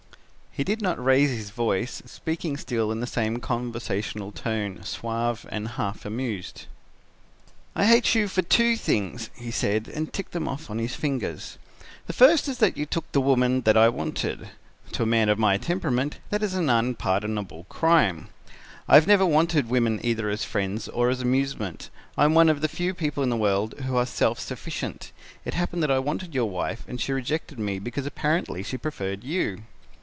[0.53, 5.65] "He did not raise his voice, speaking still in the same conversational tone, suave and
[5.69, 6.65] half amused.
[7.73, 11.57] "'I hate you for two things,' he said, and ticked them off on his fingers:
[12.05, 14.49] 'the first is that you took the woman that I wanted.
[14.91, 18.27] To a man of my temperament that is an unpardonable crime.
[18.89, 21.89] I have never wanted women either as friends or as amusement.
[22.17, 25.13] I am one of the few people in the world who are self sufficient.
[25.45, 29.23] It happened that I wanted your wife and she rejected me because apparently she preferred
[29.23, 29.61] you.'